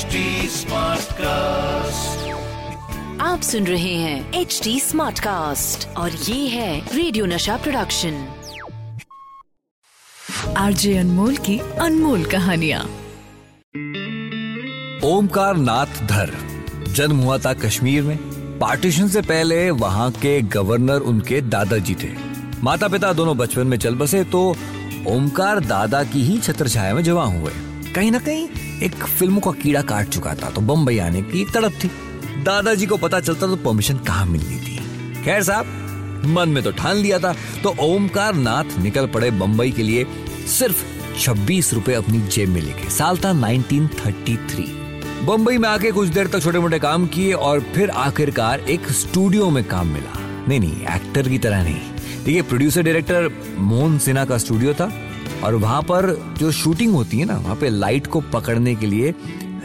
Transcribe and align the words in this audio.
HD 0.00 0.20
cast 1.12 2.28
आप 3.20 3.40
सुन 3.40 3.66
रहे 3.66 3.94
हैं 3.94 4.32
एच 4.32 4.60
डी 4.64 4.80
स्मार्ट 4.80 5.18
कास्ट 5.18 5.88
और 5.96 6.10
ये 6.10 6.48
है 6.48 6.96
रेडियो 6.96 7.26
नशा 7.26 7.56
प्रोडक्शन 7.56 8.28
आरजे 10.56 10.96
अनमोल 10.98 11.36
की 11.36 11.58
अनमोल 11.58 12.24
कहानिया। 12.24 12.80
ओमकार 15.04 15.56
नाथ 15.56 16.02
धर 16.06 16.34
जन्म 16.88 17.16
हुआ 17.16 17.38
था 17.38 17.52
कश्मीर 17.52 18.02
में। 18.02 18.18
पार्टीशन 18.58 19.08
से 19.08 19.22
पहले 19.22 19.70
वहाँ 19.70 20.10
के 20.10 20.40
गवर्नर 20.42 21.00
उनके 21.00 21.40
दादाजी 21.40 21.94
थे। 21.94 22.12
माता 22.62 22.88
पिता 22.88 23.12
दोनों 23.12 23.36
बचपन 23.36 23.66
में 23.66 23.78
चल 23.78 23.94
बसे 23.94 24.24
तो 24.24 24.56
ओमकार 25.06 25.60
दादा 25.60 26.04
की 26.04 26.22
ही 26.22 26.38
छत्र 26.38 26.68
छाया 26.68 26.94
में 26.94 27.02
जवान 27.02 27.40
हुए। 27.40 27.52
कहीं 27.94 28.10
ना 28.10 28.18
कहीं 28.18 28.48
एक 28.82 28.94
फ़िल्मों 28.94 29.40
का 29.40 29.50
कीड़ा 29.52 29.80
काट 29.82 30.08
चुका 30.08 30.34
था 30.34 30.50
तो 30.50 30.60
बम्बई 30.60 30.98
आने 30.98 31.22
की 31.22 31.44
तड़प 31.44 31.72
थी। 31.84 31.90
दादाजी 32.44 32.86
को 32.86 32.96
पता 32.96 33.20
चलता 33.20 33.46
तो 33.46 33.56
परमिशन 33.56 33.96
कहाँ 33.98 34.26
मिलनी 34.26 34.56
थी। 34.56 35.22
खैर 35.24 35.42
साहब, 35.42 35.66
मन 36.26 36.48
में 36.48 36.62
तो 36.64 36.70
ठान 36.72 36.96
लिया 36.96 37.18
था 37.18 37.34
तो 37.62 37.74
ओमकार 37.82 38.34
नाथ 38.36 38.78
निकल 38.78 39.06
पड़े 39.06 39.30
बम्बई 39.32 39.70
के 39.70 39.82
लिए 39.82 40.06
सिर्फ़ 40.48 40.84
26 41.18 41.72
रुपए 41.74 41.94
अपनी 41.94 42.20
जेब 42.28 42.48
में 42.48 42.60
लेके। 42.60 42.90
साल 42.90 43.16
था 43.16 43.32
1933 43.32 44.68
बम्बई 45.26 45.58
में 45.58 45.68
आके 45.68 45.90
कुछ 45.92 46.08
देर 46.08 46.26
तक 46.26 46.42
छोटे 46.42 46.58
मोटे 46.58 46.78
काम 46.78 47.06
किए 47.06 47.32
और 47.32 47.60
फिर 47.74 47.90
आखिरकार 47.90 48.60
एक 48.70 48.90
स्टूडियो 48.94 49.50
में 49.50 49.62
काम 49.64 49.88
मिला। 49.88 50.18
नहीं 50.48 50.60
नहीं, 50.60 50.80
एक्टर 50.86 51.28
की 51.28 51.38
तरह 51.38 51.62
नहीं। 51.62 51.80
देखिए 52.24 52.42
प्रोड्यूसर 52.42 52.82
डायरेक्टर 52.82 53.30
मोहन 53.58 53.98
सिन्हा 53.98 54.24
का 54.24 54.38
स्टूडियो 54.38 54.74
था 54.74 54.92
और 55.44 55.54
वहाँ 55.56 55.82
पर 55.82 56.14
जो 56.38 56.50
शूटिंग 56.52 56.92
होती 56.94 57.18
है 57.18 57.24
ना 57.24 57.36
वहाँ 57.38 57.56
पे 57.56 57.68
लाइट 57.68 58.06
को 58.06 58.20
पकड़ने 58.32 58.74
के 58.74 58.86
लिए 58.86 59.14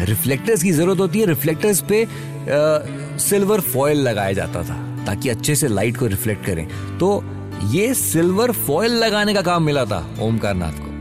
रिफ्लेक्टर्स 0.02 0.64
की 0.64 0.72
ज़रूरत 0.72 1.00
होती 1.00 1.20
है। 1.20 1.26
रिफ्लेक्टर्स 1.26 1.82
पे 1.90 2.04
आ, 2.04 2.08
सिल्वर 3.20 3.60
फॉयल 3.64 4.02
लगाया 4.08 4.34
जाता 4.34 4.64
था 4.64 4.76
ताकि 5.06 5.30
अच्छे 5.30 5.56
से 5.56 5.68
लाइट 5.68 5.98
को 5.98 6.08
रिफ्लेक्ट 6.08 6.46
करें। 6.46 6.68
तो 6.98 7.24
ये 7.72 7.94
सिल्वर 7.94 8.52
फॉयल 8.52 8.96
लगाने 8.96 9.34
का 9.34 9.42
काम 9.42 9.64
मिला 9.64 9.86
था 9.86 10.06
ओमकार 10.22 10.56
नाथ 10.56 10.72
को। 10.72 10.94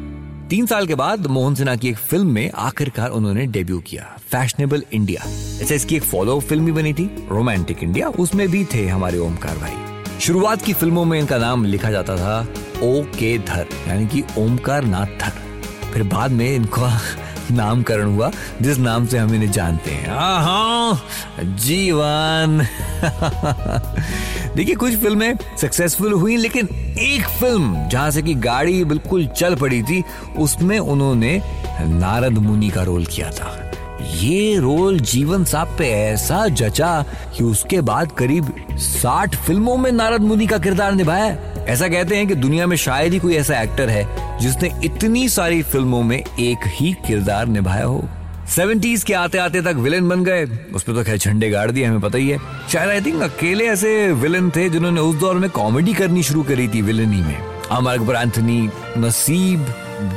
तीन 0.49 0.67
साल 0.67 0.87
के 0.87 0.95
बाद 0.95 1.27
मोहन 1.27 1.55
सिन्हा 1.55 1.75
की 1.77 1.89
एक 1.89 1.97
फ़िल्म 1.99 2.33
में 2.33 2.51
आखिरकार 2.51 3.11
उन्होंने 3.11 3.47
डेब्यू 3.47 3.79
किया 3.81 4.05
फैशनेबल 4.31 4.85
इंडिया 4.93 5.23
ऐसे 5.63 5.75
इसकी 5.75 5.97
एक 5.97 6.03
फॉलो 6.03 6.39
फ़िल्म 6.41 6.65
भी 6.65 6.73
बनी 6.73 6.93
थी 6.95 7.05
रोमांटिक 7.31 7.83
इंडिया 7.83 8.09
उसमें 8.09 8.49
भी 8.49 8.65
थे 8.65 8.87
हमारे 8.89 9.19
ओमकार 9.19 9.59
भाई। 9.59 9.94
शुरुआत 10.25 10.63
की 10.63 10.73
फ़िल्मों 10.73 11.05
में 11.05 11.21
इनका 11.21 11.39
नाम 11.39 11.65
लिखा 11.65 11.91
जाता 11.91 12.17
था 12.17 12.47
ओ 12.83 13.03
के 13.03 13.39
धर, 13.39 13.67
यानी 13.89 14.07
कि 14.07 14.23
ओमकार 14.39 14.85
नाथ 14.85 15.07
धर। 15.07 15.33
फिर 15.93 16.03
बाद 16.03 16.31
में 16.31 16.57
इनका 16.57 17.01
नामकरण 17.51 18.07
हुआ, 18.07 18.31
जिस 18.63 18.79
नाम 18.79 19.07
से 19.07 19.19
हम 19.19 19.35
इन्हें 19.35 19.53
जानते 19.53 19.91
हैं। 19.91 20.07
जीवन। 21.57 22.67
देखिए, 24.57 24.75
कुछ 24.75 24.95
फ़िल्में 24.95 25.37
सक्सेसफुल 25.61 26.13
हुई, 26.13 26.37
लेकिन 26.37 26.69
एक 26.99 27.29
फ़िल्म 27.29 27.89
जहाँ 27.89 28.11
से 28.11 28.23
कि 28.23 28.35
गाड़ी 28.35 28.85
बिल्कुल 28.85 29.27
चल 29.27 29.55
पड़ी 29.55 29.83
थी, 29.83 30.05
उसमें 30.39 30.79
उन्होंने 30.79 31.43
नारद 31.81 32.33
मुनि 32.33 32.69
का 32.69 32.83
रोल 32.83 33.07
किया 33.07 33.31
था। 33.31 33.64
ये 34.05 34.57
रोल 34.59 34.99
जीवन 35.01 35.45
साहब 35.45 35.69
पे 35.79 35.89
ऐसा 35.89 36.47
जचा 36.49 37.05
कि 37.37 37.45
उसके 37.45 37.81
बाद 37.81 38.13
करीब 38.13 38.53
60 38.79 39.35
फ़िल्मों 39.37 39.77
में 39.77 39.93
नारद 39.93 40.21
मुनि 40.21 40.47
का 40.47 40.59
किरदार 40.59 40.93
निभाया 40.93 41.37
ऐसा 41.65 41.89
कहते 41.89 42.17
हैं 42.17 42.27
कि 42.29 42.35
दुनिया 42.35 42.67
में 42.67 42.77
शायद 42.77 43.13
ही 43.13 43.19
कोई 43.19 43.35
ऐसा 43.35 43.61
एक्टर 43.63 43.89
है 43.89 44.39
जिसने 44.39 44.71
इतनी 44.85 45.29
सारी 45.29 45.63
फ़िल्मों 45.63 46.03
में 46.03 46.19
एक 46.19 46.67
ही 46.67 46.93
किरदार 47.07 47.47
निभाया 47.47 47.85
हो। 47.85 48.05
सेवेंटीज 48.57 49.03
के 49.03 49.15
आते 49.15 49.39
आते 49.39 49.63
तक 49.63 49.75
विलेन 49.77 50.09
बन 50.09 50.25
गए। 50.25 50.45
उसमें 50.75 50.99
तो 50.99 51.05
खैर 51.05 51.19
झंडे 51.19 51.51
गाड़ 51.51 51.71
दिए, 51.71 51.85
हमें 51.85 52.01
पता 52.01 52.19
ही 52.19 52.29
है। 52.29 52.39
शायद 52.73 52.91
आई 52.91 53.01
थिंक 53.01 53.23
अकेले 53.23 53.67
ऐसे 53.67 54.13
विलेन 54.13 54.51
थे 54.51 54.69
जिन्होंने 54.71 55.01
उस 55.01 55.17
दौर 55.17 55.35
में 55.35 55.51
कॉमेडी 55.51 55.95
करनी 55.95 56.23
शुरू 56.23 56.43
करी 56.43 56.69
थी 56.69 56.83
विलेन 56.83 57.09
में। 57.09 57.37
अमर 57.71 57.93
अकबर 57.93 58.15
एंथनी, 58.15 58.71
नसीब, 58.99 59.67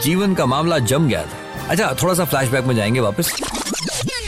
जीवन 0.04 0.34
का 0.34 0.46
मामला 0.46 0.80
जम 0.80 1.08
गया 1.08 1.22
था। 1.22 1.47
अच्छा 1.70 1.96
थोड़ा 2.04 2.14
सा 2.14 2.26
फ्लैशबैक 2.26 2.66
में 2.66 2.76
जाएँगे 2.76 3.00
वापस। 3.00 3.34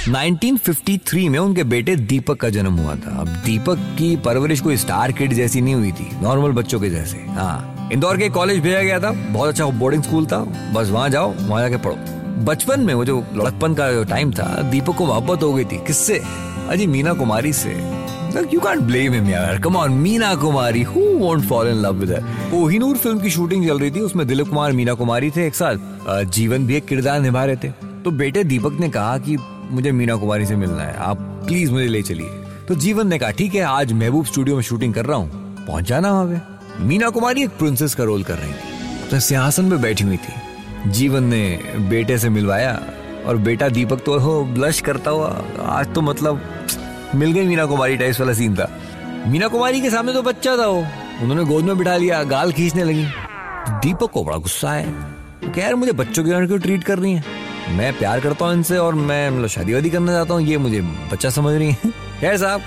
1953 0.10 1.30
में 1.30 1.40
उनके 1.40 1.64
बेटे 1.64 1.96
दीपक 1.96 2.38
का 2.38 2.50
जन्म 2.50 2.74
हुआ 2.74 2.96
था। 2.96 3.20
अब 3.22 3.28
दीपक 3.28 3.78
की 4.00 4.16
परवरिश 4.16 4.62
कोई 4.62 4.78
स्टार 4.78 5.12
किड 5.12 5.34
जैसी 5.34 5.62
नहीं 5.62 5.76
हुई 5.76 5.92
थी 5.92 6.10
नॉर्मल 6.22 6.52
बच्चों 6.52 6.80
के 6.80 6.90
जैसे। 6.90 7.18
हाँ 7.18 7.90
इंदौर 7.94 8.18
के 8.18 8.30
कॉलेज 8.30 8.60
भेजा 8.60 8.82
गया 8.82 9.00
था, 9.00 9.12
बहुत 9.12 9.50
अच्छा 9.50 9.66
बोर्डिंग 9.66 10.04
स्कूल 10.04 10.26
था। 10.26 10.40
बस 10.74 10.90
वहाँ 10.90 11.10
जाओ, 11.10 11.34
वहाँ 11.40 11.62
जाके 11.62 11.84
पढ़ो। 11.84 11.96
बचपन 12.44 12.80
में 12.80 12.94
वो 12.94 13.06
जो 13.06 13.26
लड़कपन 13.34 13.74
का 13.74 13.92
जो 13.92 14.04
टाइम 14.04 14.32
था, 14.32 14.62
दीपक 14.62 14.96
को 14.96 15.06
मोहब्बत 15.06 15.44
हो 15.44 15.54
गई 15.54 15.66
थी। 15.66 15.78
किससे? 15.78 16.22
अजी 16.70 16.88
मीना 16.88 17.14
कुमारी 17.14 17.54
से। 17.54 17.74
यू 18.30 18.60
कांट 18.60 18.80
ब्लेम 18.82 19.14
हिम 19.14 19.30
यार 19.30 19.60
come 19.60 19.76
on 19.76 19.92
Meena 19.94 20.34
Kumari 20.36 20.82
who 20.84 21.02
won't 21.20 21.44
fall 21.44 21.68
in 21.68 21.76
love 21.76 21.96
with 21.96 22.12
her 22.12 22.22
Kohinoor 22.52 22.98
film 22.98 23.20
की 23.20 23.30
शूटिंग 23.30 23.68
चल 23.68 23.80
रही 23.80 23.92
थी 23.92 24.00
उसमें 24.00 24.26
दिलीप 24.28 24.48
कुमार 24.48 24.72
मीना 24.72 24.94
कुमारी 24.94 25.30
थे 25.32 25.46
एक 25.48 25.56
साथ 25.56 26.26
जीवन 26.32 26.66
भी 26.68 26.76
एक 26.76 26.86
किरदार 26.86 27.20
निभा 27.20 27.46
रहे 27.46 27.56
थे 27.56 27.72
तो 28.04 28.12
बेटे 28.14 28.44
दीपक 28.44 28.80
ने 28.80 28.90
कहा 28.90 29.18
कि 29.18 29.38
मुझे 29.72 29.92
मीना 29.92 30.16
कुमारी 30.16 30.46
से 30.46 30.56
मिलना 30.56 30.84
है 30.84 30.96
आप 31.02 31.18
प्लीज़ 31.48 31.72
मुझे 31.72 31.88
ले 31.88 32.02
चलिए 32.02 32.30
तो 32.68 32.76
जीवन 32.78 33.08
ने 33.08 33.20
कहा 33.20 33.32
ठीक 33.32 33.56
है 33.56 33.62
आज 33.62 33.94
महबूब 33.94 34.26
स्टूडियो 34.26 34.56
में 34.56 34.64
शूटिंग 34.64 34.94
कर 34.94 35.06
रहा 35.06 35.18
हूँ 35.18 35.66
पहुँच 35.66 35.86
जाना 35.86 36.12
वहाँ 36.12 36.28
पे 36.28 36.86
मीना 36.86 37.10
कुमारी 37.10 37.44
एक 37.44 37.58
प्रिंसेस 37.60 37.96
का 37.96 38.04
रोल 38.04 38.24
कर 38.24 38.38
रही 38.38 38.52
थी 38.52 39.10
तो 39.10 39.20
सिंहासन 39.22 39.70
पे 39.70 39.78
बैठी 39.78 40.04
हुई 40.04 40.18
थी 40.18 40.92
जीवन 40.92 41.24
ने 41.26 41.44
बेटे 41.90 42.18
से 42.18 42.30
मिलवाया 42.30 42.80
और 43.26 43.38
बेटा 43.40 43.70
दीपक 43.70 44.04
तो 44.06 44.18
हो 44.20 44.42
ब्लश 44.54 44.80
करता 44.82 45.12
हुआ 45.12 45.30
आज 45.70 45.94
तो 45.96 46.02
मतलब 46.02 46.42
मिल 47.16 47.32
गई 47.32 47.46
मीना 47.48 47.66
कुमारी 47.66 47.98
टाइप्स 47.98 48.20
वाला 48.20 48.34
सीन 48.34 48.56
था। 48.56 48.70
मीना 49.28 49.48
कुमारी 49.48 49.82
के 49.82 49.90
सामने 49.90 50.14
तो 50.14 50.22
बच्चा 50.22 50.56
था 50.58 50.66
वो। 50.66 50.80
उन्होंने 51.22 51.44
गोद 51.44 51.64
में 51.64 51.78
बिठा 51.78 51.96
लिया, 51.98 52.24
गाल 52.24 52.52
खींचने 52.52 52.84
लगी। 52.84 53.06
दीपक 53.70 54.12
को 54.12 54.24
बड़ा 54.24 54.38
गुस्सा 54.38 54.72
है 54.72 55.18
तो 55.44 55.60
यार 55.62 55.76
मुझे 55.76 55.92
बच्चों 55.92 56.24
की 56.24 56.48
क्यों 56.48 56.60
ट्रीट 56.60 56.84
कर 56.84 57.00
रही 57.00 57.14
है? 57.14 57.24
मैं 57.70 57.98
प्यार 57.98 58.20
करता 58.20 58.46
हूँ 58.46 58.54
इनसे 58.54 58.78
और 58.78 58.96
मैं 58.96 59.30
मतलब 59.30 59.48
शादी 59.48 59.74
वादी 59.74 59.90
करना 59.90 60.14
चाहता 60.14 60.34
हूँ, 60.34 60.42
ये 60.42 60.58
मुझे 60.58 60.82
बच्चा 60.82 61.30
समझ 61.30 61.56
रही 61.56 61.72
है। 61.72 61.92
खैर 62.22 62.38
साहब, 62.38 62.62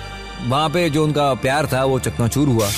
वहाँ 0.49 0.69
पे 0.69 0.89
जो 0.91 1.05
उनका 1.05 1.33
प्यार 1.35 1.67
था, 1.67 1.85
वो 1.85 1.99
चकनाचूर 1.99 2.49
हुआ 2.49 2.69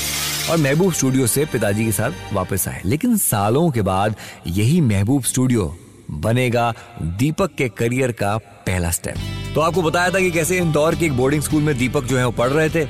और 0.50 0.58
महबूब 0.58 0.92
स्टूडियो 0.92 1.26
से 1.26 1.44
पिताजी 1.44 1.84
के 1.84 1.92
साथ 1.92 2.32
वापस 2.32 2.68
आए। 2.68 2.80
लेकिन 2.84 3.16
सालों 3.16 3.70
के 3.70 3.82
बाद 3.82 4.16
यही 4.46 4.80
महबूब 4.80 5.22
स्टूडियो 5.22 5.74
बनेगा 6.10 6.72
दीपक 7.02 7.54
के 7.58 7.68
करियर 7.68 8.12
का 8.12 8.36
पहला 8.36 8.90
स्टेप 8.90 9.16
तो 9.54 9.60
आपको 9.60 9.82
बताया 9.82 10.10
था 10.10 10.20
कि 10.20 10.30
कैसे 10.30 10.56
इंदौर 10.58 10.94
के 10.94 11.06
एक 11.06 11.12
बोर्डिंग 11.16 11.42
स्कूल 11.42 11.62
में 11.62 11.76
दीपक 11.78 12.04
जो 12.04 12.16
है 12.18 12.24
वो 12.24 12.30
पढ़ 12.32 12.48
रहे 12.50 12.68
थे। 12.70 12.82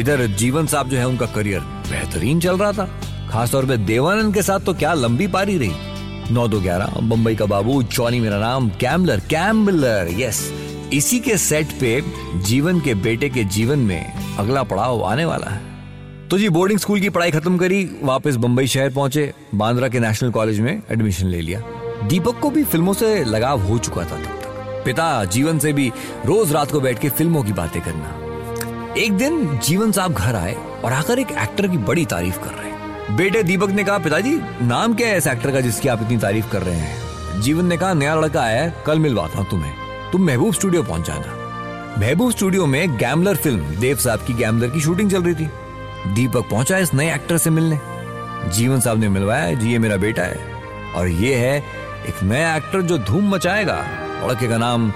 इधर 0.00 0.26
जीवन 0.38 0.66
साहब 0.66 0.88
जो 0.88 0.96
है 0.98 1.06
उनका 1.08 1.26
करियर 1.26 1.60
बेहतरीन 1.90 2.40
चल 2.40 2.56
रहा 2.58 2.72
था। 2.72 2.88
खासतौर 3.30 3.66
पर 3.66 3.76
देवानंद 3.76 4.34
के 4.34 4.42
साथ 4.42 4.60
तो 4.60 4.74
क्या 4.74 4.92
लंबी 4.94 5.26
पारी 5.26 5.56
रही। 5.58 6.32
नौ 6.34 6.46
दो 6.48 6.60
ग्यारह 6.60 6.94
बम्बई 7.02 7.34
का 7.36 7.46
बाबू 7.46 7.82
जॉनी 7.84 8.20
मेरा 8.20 8.38
नाम 8.38 8.68
कैम्बलर 8.80 9.20
कैम्बलर 9.30 10.08
यस 10.18 10.40
इसी 10.92 11.18
के 11.20 11.36
सेट 11.38 11.72
पे 11.80 12.00
जीवन 12.44 12.80
के 12.80 12.94
बेटे 12.96 13.28
के 13.28 13.44
जीवन 13.46 13.78
में 13.80 14.36
अगला 14.38 14.62
पड़ाव 14.62 15.02
आने 15.04 15.24
वाला 15.24 15.50
है। 15.50 16.28
तो 16.28 16.38
जी 16.38 16.48
बोर्डिंग 16.48 16.78
स्कूल 16.78 17.00
की 17.00 17.08
पढ़ाई 17.08 17.30
खत्म 17.30 17.58
करी, 17.58 17.84
वापस 18.02 18.36
बम्बई 18.36 18.66
शहर 18.66 18.90
पहुँचे, 18.90 19.32
बांद्रा 19.54 19.88
के 19.88 20.00
नेशनल 20.00 20.30
कॉलेज 20.30 20.60
में 20.60 20.72
एडमिशन 20.90 21.26
ले 21.26 21.40
लिया। 21.40 21.60
दीपक 22.04 22.40
को 22.40 22.50
भी 22.50 22.64
फ़िल्मों 22.64 22.92
से 22.94 23.22
लगाव 23.24 23.60
हो 23.60 23.78
चुका 23.78 24.04
था 24.04 24.22
पिता 24.86 25.24
जीवन 25.24 25.58
से 25.58 25.72
भी 25.72 25.92
रोज 26.26 26.52
रात 26.52 26.70
को 26.70 26.80
बैठ 26.80 26.98
के 26.98 27.08
फ़िल्मों 27.08 27.42
की 27.42 27.52
बातें 27.52 27.82
करना। 27.82 28.94
एक 28.94 29.12
दिन 29.12 29.58
जीवन 29.58 29.92
साहब 29.92 30.12
घर 30.12 30.34
आए 30.34 30.54
और 30.84 30.92
आकर 30.92 31.18
एक 31.18 31.30
एक्टर 31.30 31.68
की 31.68 31.78
बड़ी 31.78 32.04
तारीफ़ 32.04 32.38
कर 32.38 32.50
रहे 32.50 32.66
बेटे 33.16 33.42
दीपक 33.42 33.68
ने 33.68 33.84
कहा, 33.84 33.98
पिताजी, 33.98 34.40
नाम 34.62 34.94
क्या 34.94 35.08
है 35.08 35.18
इस 35.18 35.26
एक्टर 35.26 35.50
का 35.50 35.60
जिसकी 35.60 35.88
आप 35.88 36.02
इतनी 36.02 36.16
तारीफ़ 36.16 36.48
कर 36.48 36.62
रहे 36.62 36.74
हैं? 36.74 37.06
जीवन 37.40 37.64
ने 37.64 37.76
कहा, 37.76 37.94
नया 37.94 38.14
लड़का 38.14 38.42
है, 38.42 38.82
कल 38.86 38.98
मिलवाता 38.98 39.38
हूँ 39.38 39.50
तुम्हें। 39.50 39.72
तुम 40.12 40.26
महबूब 40.26 40.54
स्टूडियो 40.54 40.82
पहुँच 40.82 41.06
जाना। 41.06 41.36
महबूब 41.98 42.30
स्टूडियो 42.30 42.66
में 42.66 42.96
गैमलर 42.96 43.36
फ़िल्म, 43.36 43.60
देव 43.60 43.96
साहब 43.96 44.18
की 44.18 44.32
गैमलर 44.32 44.68
की 44.68 44.80
शूटिंग 44.80 45.10
चल 45.10 45.22
रही 45.22 45.34
थी। 45.34 45.50
दीपक 46.14 46.44
पहुँचा 46.50 46.78
इस 46.78 46.94
नए 46.94 47.14
एक्टर 47.14 47.38
से 47.38 47.50
मिलने। 47.50 47.78
जीवन 48.50 48.80
साहब 48.80 48.98
ने 48.98 49.08
मिलवाया, 49.08 49.54
जी, 49.54 49.72
ये 49.72 49.78
मेरा 49.78 49.96
बेटा 49.96 50.22
है। 50.22 50.38
और 50.94 51.08
ये 51.08 51.34
है 51.34 51.58
एक 52.08 52.22
नया 52.22 52.56
एक्टर 52.56 52.82
जो 52.82 52.98
धूम 52.98 53.34
मचाएगा। 53.34 53.84
लड़के 54.28 54.48
का 54.48 54.58
नाम 54.58 54.92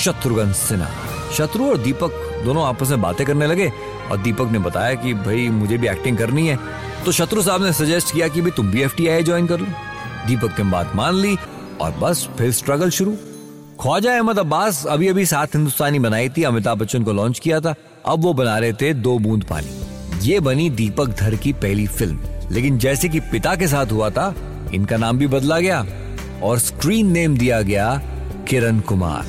शत्रुघ्न 0.00 0.52
सिन्हा। 0.52 0.88
शत्रु 1.32 1.68
और 1.68 1.78
दीपक 1.78 2.42
दोनों 2.44 2.64
आपस 2.64 2.90
में 2.90 3.02
बातें 3.02 3.26
करने 3.26 3.46
लगे 3.46 3.72
और 4.10 4.18
दीपक 4.18 4.48
ने 4.52 4.58
बताया 4.58 4.94
कि 4.94 5.14
भाई, 5.14 5.48
मुझे 5.48 5.78
भी 5.78 5.88
एक्टिंग 5.88 6.18
करनी 6.18 6.48
है। 6.48 6.58
तो 7.04 7.12
शत्रु 7.12 7.42
साहब 7.42 7.64
ने 7.64 7.72
सजेस्ट 7.72 8.12
किया 8.12 8.28
कि 8.28 8.40
भी 8.40 8.50
तुम 8.50 8.70
भी 8.70 8.82
एफ़ 8.82 9.24
ज्वाइन 9.24 9.46
कर 9.46 9.60
लो। 9.60 9.66
दीपक 10.26 10.58
ने 10.58 10.70
बात 10.70 10.92
मान 10.94 11.14
ली 11.14 11.36
और 11.80 11.90
बस 11.90 12.28
फिर 12.38 12.52
स्ट्रगल 12.52 12.90
शुरू। 12.90 13.16
ख्वाजा 13.80 14.14
अहमद 14.14 14.38
अब्बास 14.38 14.86
अभी 14.86 15.08
अभी 15.08 15.26
सात 15.26 15.54
हिंदुस्तानी 15.54 15.98
बनाई 15.98 16.28
थी। 16.28 16.42
अमिताभ 16.42 16.78
बच्चन 16.78 17.02
को 17.02 17.12
लॉन्च 17.12 17.38
किया 17.38 17.60
था। 17.60 17.74
अब 18.06 18.22
वो 18.22 18.32
बना 18.32 18.58
रहे 18.58 18.72
थे 18.72 18.94
दो 18.94 19.18
बूंद 19.18 19.44
पानी। 19.44 19.80
ये 20.28 20.40
बनी 20.40 20.70
दीपक 20.70 21.06
धर 21.06 21.34
की 21.34 21.52
पहली 21.52 21.86
फ़िल्म 21.86 22.18
लेकिन 22.50 22.78
जैसे 22.78 23.08
कि 23.08 23.20
पिता 23.20 23.54
के 23.54 23.68
साथ 23.68 23.86
हुआ 23.86 24.10
था, 24.10 24.34
इनका 24.74 24.96
नाम 24.96 25.18
भी 25.18 25.26
बदला 25.26 25.60
गया 25.60 25.86
और 26.42 26.58
स्क्रीन 26.58 27.12
नेम 27.12 27.36
दिया 27.38 27.62
गया 27.62 28.02
किरण 28.48 28.80
कुमार। 28.80 29.22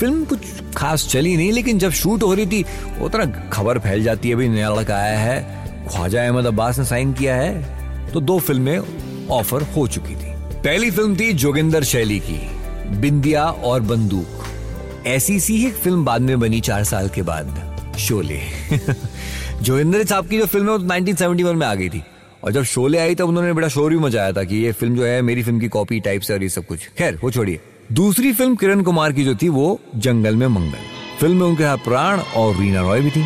फ़िल्म 0.00 0.24
कुछ 0.24 0.38
खास 0.76 1.08
चली 1.08 1.36
नहीं, 1.36 1.52
लेकिन 1.52 1.78
जब 1.78 1.90
शूट 1.90 2.22
हो 2.22 2.34
रही 2.34 2.46
थी 2.46 2.62
तरह 2.62 3.48
खबर 3.48 3.78
फैल 3.78 4.02
जाती 4.02 4.28
है, 4.28 4.34
अभी 4.34 4.48
नया 4.48 4.74
लड़का 4.74 4.96
आया 4.96 5.18
है, 5.18 5.64
ख्वाजा 5.88 6.24
अहमद 6.24 6.46
अब्बास 6.46 6.78
ने 6.78 6.84
साइन 6.84 7.12
किया 7.12 7.34
है 7.34 7.82
तो 8.12 8.20
दो 8.20 8.38
फ़िल्में 8.38 8.78
ऑफ़र 9.30 9.62
हो 9.62 9.86
चुकी 9.86 10.14
थी। 10.14 10.32
पहली 10.54 10.90
फ़िल्म 10.90 11.16
थी 11.16 11.32
जोगिंदर 11.32 11.84
शैली 11.84 12.18
की, 12.18 12.40
बिंदिया 12.96 13.44
और 13.44 13.80
बंदूक। 13.80 15.06
ऐसी 15.06 15.40
सी 15.40 15.66
एक 15.66 15.74
फ़िल्म 15.74 16.04
बाद 16.04 16.20
में 16.20 16.40
बनी 16.40 16.60
चार 16.60 16.84
साल 16.84 17.08
के 17.08 17.22
बाद, 17.22 17.76
शोले। 17.98 18.40
जोगिंदर 19.62 20.04
साहब 20.04 20.28
की 20.28 20.38
जो 20.38 20.46
फ़िल्म 20.46 20.66
है, 20.66 20.72
वो 20.72 20.78
1971 20.78 21.54
में 21.54 21.66
आ 21.66 21.74
गई 21.74 21.88
थी। 21.88 22.02
और 22.44 22.52
जब 22.52 22.62
शोले 22.62 22.98
आई, 22.98 23.14
तब 23.14 23.28
उन्होंने 23.28 23.52
बड़ा 23.52 23.68
शोर 23.68 23.90
भी 23.90 23.98
मचाया 23.98 24.32
था 24.32 24.44
कि 24.44 24.56
ये 24.56 24.72
फ़िल्म 24.72 24.96
जो 24.96 25.04
है, 25.04 25.22
मेरी 25.22 25.42
फ़िल्म 25.42 25.60
की 25.60 25.68
कॉपी, 25.68 26.00
टाइप 26.00 26.22
से 26.22 26.34
और 26.34 26.42
ये 26.42 26.48
सब 26.48 26.66
कुछ। 26.66 26.78
खैर, 26.98 27.18
वो 27.22 27.30
छोड़िए। 27.30 27.60
दूसरी 27.92 28.32
फ़िल्म 28.32 28.54
किरण 28.54 28.82
कुमार 28.82 29.12
की 29.12 29.24
जो 29.24 29.34
थी, 29.34 29.48
वो 29.48 29.80
जंगल 29.96 30.36
में 30.36 30.46
मंगल। 30.46 30.78
फ़िल्म 31.20 31.36
में 31.36 31.46
उनके 31.46 31.62
साथ 31.62 31.76
प्राण 31.76 32.20
और 32.36 32.56
रीना 32.56 32.80
रॉय 32.80 33.00
भी 33.00 33.10
थी। 33.10 33.24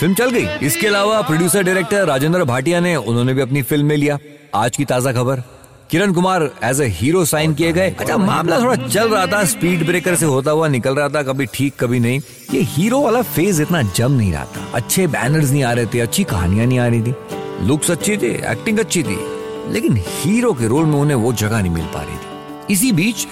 फ़िल्म 0.00 0.14
चल 0.14 0.30
गई। 0.30 0.66
इसके 0.66 0.86
अलावा 0.86 1.22
प्रोड्यूसर 1.22 1.62
डायरेक्टर 1.62 2.04
राजेंद्र 2.06 2.44
भाटिया 2.44 2.80
ने, 2.80 2.96
उन्होंने 2.96 3.34
भी 3.34 3.40
अपनी 3.40 3.62
फ़िल्म 3.62 3.86
में 3.86 3.96
लिया। 3.96 4.18
आज 4.54 4.76
की 4.76 4.84
ताज़ा 4.84 5.12
खबर। 5.12 5.42
Kiran 5.90 6.12
Kumar 6.12 6.50
as 6.64 6.80
a 6.80 6.86
hero 6.86 7.24
sign 7.24 7.54
किए 7.54 7.72
गए। 7.72 7.90
अच्छा 7.90 8.16
मामला 8.16 8.60
थोड़ा 8.60 8.88
चल 8.88 9.08
रहा 9.08 9.26
था 9.26 9.44
स्पीड 9.44 9.86
ब्रेकर 9.86 10.14
से 10.14 10.26
होता 10.26 10.50
हुआ 10.50 10.68
निकल 10.68 10.94
रहा 10.94 11.08
था, 11.08 11.22
कभी 11.22 11.46
ठीक, 11.46 11.74
कभी 11.80 12.00
नहीं। 12.00 12.20
ये 12.54 12.60
हीरो 12.60 13.00
वाला 13.00 13.22
फ़ेज़ 13.22 13.62
इतना 13.62 13.82
जम 13.82 14.12
नहीं 14.12 14.32
रहा 14.32 14.44
था। 14.44 14.70
अच्छे 14.74 15.06
बैनर्स 15.06 15.50
नहीं 15.50 15.64
आ 15.64 15.72
रहे 15.72 15.86
थे, 15.86 16.00
अच्छी 16.00 16.24
कहानियाँ 16.24 16.66
नहीं 16.66 16.78
आ 16.78 16.86
रही 16.86 17.02
थी। 17.02 17.14
लुक्स 17.66 17.90
अच्छी 17.90 18.16
थे 18.16 18.34
एक्टिंग 18.52 18.78
अच्छी 18.78 19.02
थी। 19.02 19.18
लेकिन 19.72 20.02
हीरो 20.06 20.52
के 20.52 20.68
रोल 20.68 20.84
में 20.84 20.98
उन्हें 20.98 21.16
वो 21.16 21.32
जगह 21.32 21.60
नहीं 21.60 21.72
मिल 21.72 21.84
पा 21.84 22.02
रही 22.02 22.16
थी। 22.16 22.72
इसी 22.72 22.92
बीच 22.92 23.26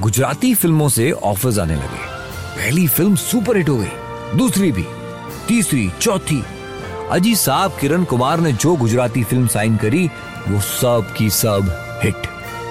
गुजराती 0.00 0.54
फ़िल्मों 0.54 0.88
से 0.88 1.10
ऑफर्स 1.10 1.58
आने 1.58 1.74
लगे। 1.74 2.06
पहली 2.56 2.86
फ़िल्म 2.88 3.16
सुपर 3.16 3.56
हिट 3.56 3.68
हो 3.68 3.76
गई, 3.76 4.36
दूसरी 4.36 4.72
भी, 4.72 4.84
तीसरी, 5.48 5.90
चौथी। 6.00 6.42
अजी 7.10 7.36
साहब, 7.36 7.76
किरण 7.80 8.04
कुमार 8.04 8.40
ने 8.40 8.52
जो 8.52 8.76
गुजराती 8.76 9.24
फ़िल्म 9.24 9.46
साइन 9.46 9.76
करी, 9.76 10.10
वो 10.48 10.60
सब 10.60 11.14
की 11.18 11.30
सब 11.30 11.70
हिट। 12.04 12.16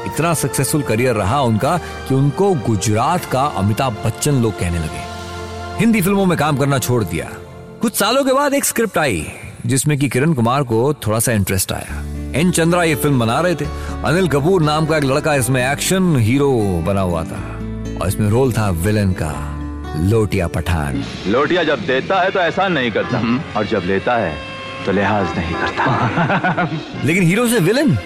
इतना 0.05 0.33
सक्सेसफुल 0.33 0.81
करियर 0.81 1.15
रहा 1.15 1.41
उनका 1.41 1.77
कि 1.77 2.15
उनको 2.15 2.53
गुजरात 2.53 3.25
का 3.25 3.43
अमिताभ 3.43 3.97
बच्चन 4.05 4.41
लोग 4.41 4.59
कहने 4.59 4.79
लगे। 4.79 5.03
हिंदी 5.77 6.01
फ़िल्मों 6.01 6.25
में 6.25 6.37
काम 6.37 6.57
करना 6.57 6.79
छोड़ 6.79 7.03
दिया। 7.03 7.29
कुछ 7.81 7.95
सालों 7.95 8.23
के 8.23 8.33
बाद 8.33 8.53
एक 8.53 8.65
स्क्रिप्ट 8.65 8.97
आई, 8.97 9.27
जिसमें 9.65 9.97
कि 9.97 10.09
किरण 10.09 10.33
कुमार 10.33 10.63
को 10.63 10.93
थोड़ा 10.93 11.19
सा 11.19 11.31
इंटरेस्ट 11.31 11.71
आया। 11.71 12.10
एन 12.35 12.51
चंद्रा 12.51 12.83
ये 12.83 12.95
फ़िल्म 12.95 13.19
बना 13.19 13.39
रहे 13.41 13.55
थे। 13.55 13.65
अनिल 14.05 14.27
कपूर 14.27 14.63
नाम 14.63 14.85
का 14.85 14.97
एक 14.97 15.03
लड़का 15.03 15.35
इसमें 15.35 15.71
एक्शन 15.71 16.15
हीरो 16.15 16.83
बना 16.85 17.01
हुआ 17.01 17.23
था। 17.23 17.59
और 18.01 18.07
इसमें 18.07 18.29
रोल 18.29 18.53
था 18.53 18.69
विलन 18.69 19.11
का 19.11 19.31
लोटिया 19.99 20.47
पठान। 20.47 21.03
लोटिया 21.27 21.63
जब 21.63 21.79
देता 21.79 22.21
है 22.21 22.31
तो 22.31 22.39
ऐसा 22.39 22.67
नहीं 22.67 22.91
करता। 22.91 23.39
और 23.57 23.65
जब 23.65 23.83
लेता 23.85 24.15
है 24.15 24.35
तो 24.85 24.91
लिहाज 24.91 25.37
नहीं 25.37 25.55
करता। 25.55 26.69
लेकिन 27.05 27.23
हीरो 27.23 27.47
से 27.47 27.59
विलन 27.59 27.97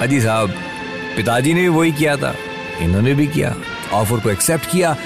अजी 0.00 0.20
साहब 0.20 0.50
पिताजी 1.16 1.54
ने 1.54 1.60
भी 1.60 1.68
वही 1.68 1.92
किया 1.92 2.16
था। 2.16 2.34
इन्होंने 2.80 3.14
भी 3.14 3.26
किया। 3.26 3.54
ऑफ़र 3.92 4.20
को 4.20 4.30
एक्सेप्ट 4.30 4.70
किया। 4.70 4.96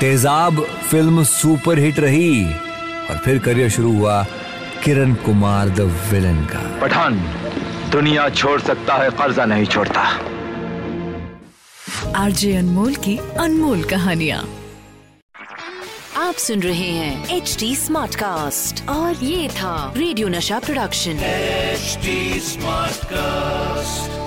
तेजाब 0.00 0.60
फ़िल्म 0.62 1.22
सुपर 1.22 1.78
हिट 1.78 1.98
रही। 1.98 2.44
और 3.10 3.18
फिर 3.18 3.38
करियर 3.38 3.70
शुरू 3.70 3.98
हुआ 3.98 4.26
किरण 4.84 5.14
कुमार 5.14 5.68
द 5.68 5.80
विलन 5.80 6.36
का। 6.36 6.80
पठान। 6.80 7.14
दुनिया 7.90 8.28
छोड़ 8.28 8.60
सकता 8.60 8.94
है 8.94 9.10
कर्जा 9.10 9.44
नहीं 9.44 9.66
छोड़ता। 9.66 10.02
आरजे 12.16 12.56
अनमोल 12.56 12.94
की 12.94 13.18
अनमोल 13.18 13.84
कहानिया। 13.84 14.44
आप 16.16 16.34
सुन 16.34 16.62
रहे 16.62 16.90
हैं 16.90 17.36
एच 17.36 17.56
डी 17.60 17.76
स्मार्ट 17.76 18.14
कास्ट 18.14 18.88
और 18.88 19.14
ये 19.14 19.48
था 19.48 19.94
रेडियो 19.96 20.28
नशा 20.28 20.58
प्रोडक्शन। 20.58 21.10
HD 21.10 22.40
smart 22.40 22.90
Smartcast. 22.90 24.19